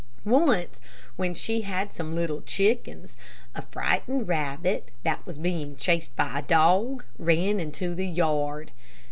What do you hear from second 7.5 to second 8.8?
into the yard.